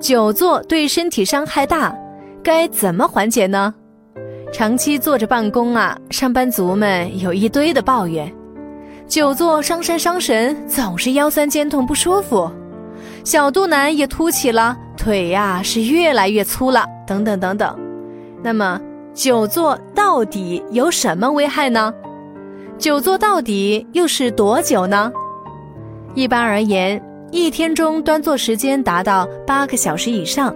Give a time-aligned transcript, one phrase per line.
[0.00, 1.94] 久坐对身体伤害大，
[2.42, 3.74] 该怎么缓解呢？
[4.50, 8.32] 长期坐着办公啊，上班族们有一堆的抱怨，
[9.06, 12.50] 久坐伤身伤神，总是腰酸肩痛不舒服，
[13.24, 17.78] 小肚腩也凸起了，腿呀是越来越粗了，等等等等。
[18.42, 18.80] 那么
[19.12, 21.92] 久坐到底有什么危害呢？
[22.78, 25.12] 久坐到底又是多久呢？
[26.14, 27.00] 一般而言。
[27.32, 30.54] 一天中端坐时间达到八个小时以上，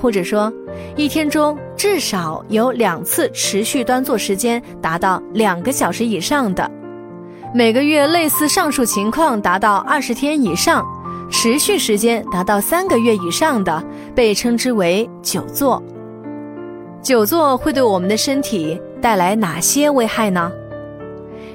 [0.00, 0.50] 或者说，
[0.96, 6.70] 一天中至少有两次持续端坐时间达到两个小时以上的，
[7.54, 10.82] 每个月类似上述情况达到二十天以上，
[11.30, 15.82] 持续时间达到三个月以上的，被称之为久坐。
[17.02, 20.50] 久坐会对我们的身体带来哪些危害呢？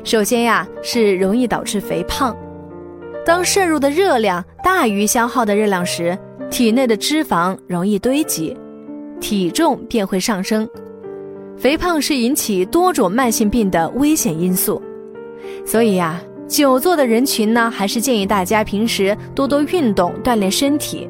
[0.03, 2.35] 首先呀，是容易导致肥胖。
[3.25, 6.17] 当摄入的热量大于消耗的热量时，
[6.49, 8.57] 体内的脂肪容易堆积，
[9.19, 10.67] 体重便会上升。
[11.57, 14.81] 肥胖是引起多种慢性病的危险因素，
[15.65, 21.07] 所以呀，久坐的人群呢，还是建议大家平时多多运动锻炼身体。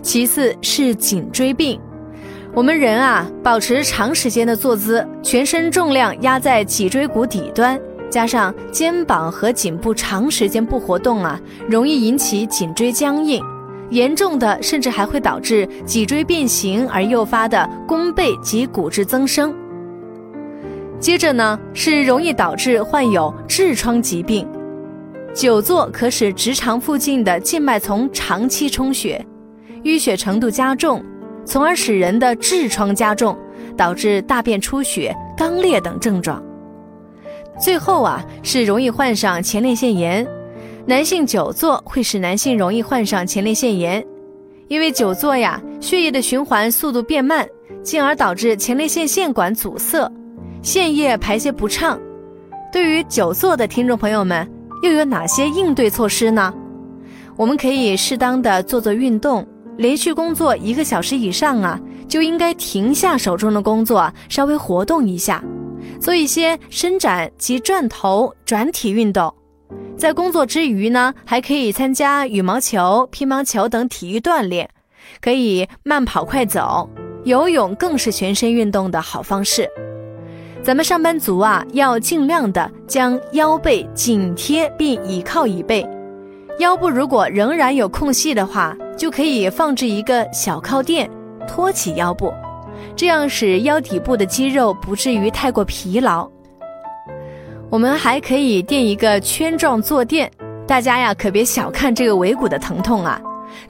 [0.00, 1.78] 其次是颈椎病，
[2.54, 7.78] 我们人啊，保持长时间的坐姿，全身重量压在脊椎骨底端。
[8.14, 11.36] 加上肩膀和颈部长时间不活动啊，
[11.68, 13.42] 容易引起颈椎僵硬，
[13.90, 19.52] 严重的甚至还会导致脊椎变形而诱发的弓背及骨质增生。
[21.00, 24.46] 接着呢，是容易导致患有痔疮疾病，
[25.34, 29.26] 久坐可使直肠附近的静脉丛长期充血，
[29.82, 31.04] 淤血程度加重，
[31.44, 33.36] 从而使人的痔疮加重，
[33.76, 36.40] 导致大便出血、肛裂等症状。
[37.60, 40.26] 最后啊，是容易患上前列腺炎。
[40.86, 44.04] 男性久坐会使男性容易患上前列腺炎，
[44.68, 47.46] 因为久坐呀，血液的循环速度变慢，
[47.82, 50.10] 进而导致前列腺腺管阻塞，
[50.60, 51.98] 腺液排泄不畅。
[52.70, 54.46] 对于久坐的听众朋友们，
[54.82, 56.52] 又有哪些应对措施呢？
[57.36, 59.46] 我们可以适当的做做运动，
[59.78, 65.42] 连续工作一个小时以上啊，就应该停下手中的工作，稍微活动一下。
[66.00, 69.32] 做一些伸展及转头、转体运动，
[69.96, 74.68] 在工作之余呢，还可以参加羽毛球、乒乓球等体育锻炼，
[75.20, 76.88] 可以慢跑、快走、
[77.24, 79.68] 游泳，更是全身运动的好方式。
[80.62, 85.86] 咱们上班族啊，要尽量的将腰背紧贴并倚靠椅背，
[86.58, 91.10] 腰部如果仍然有空隙的话，就可以放置一个小靠垫，
[91.46, 92.32] 托起腰部。
[92.96, 96.28] 这样使腰底部的肌肉不至于太过疲劳。
[97.70, 100.30] 我们还可以垫一个圈状坐垫，
[100.66, 103.20] 大家呀可别小看这个尾骨的疼痛啊，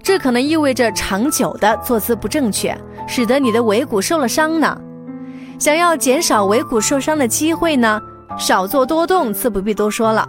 [0.02, 2.76] 这可能意味着长久的坐姿不正确，
[3.06, 4.78] 使得你的尾骨受了伤呢。
[5.58, 8.00] 想要减少尾骨受伤的机会呢，
[8.36, 10.28] 少坐多动自不必多说了。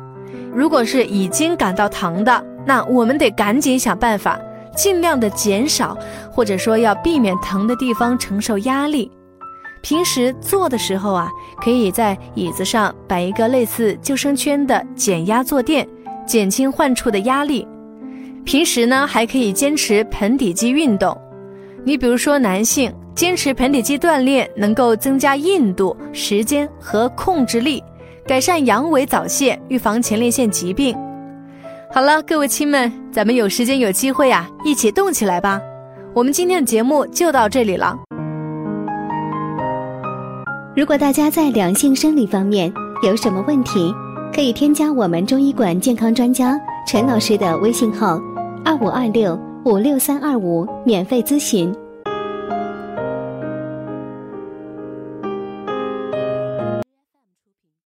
[0.53, 4.40] 如果是已经感到疼的，那我们得赶紧想办法。
[4.75, 5.97] 尽量的减少，
[6.31, 9.09] 或者说要避免疼的地方承受压力。
[9.81, 11.30] 平时坐的时候啊，
[11.62, 15.88] 可以在椅子上摆一个类似救生圈的减压坐垫，
[16.25, 17.68] 减轻患处的压力。
[18.44, 21.16] 平时呢，还可以坚持盆底肌运动。
[21.84, 27.84] 你比如说男性坚持盆底肌锻炼，能够增加硬度、时间和控制力，
[28.25, 30.97] 改善阳痿早泄，预防前列腺疾病。
[31.96, 35.62] 好了，各位亲们，咱们有时间有机会呀，一起动起来吧！
[36.14, 37.97] 我们今天的节目就到这里了。
[40.76, 42.70] 如果大家在两性生理方面
[43.02, 43.96] 有什么问题，
[44.34, 48.20] 可以添加我们中医馆健康专家陈老师的微信号：
[48.66, 51.74] 二五二六五六三二五，免费咨询。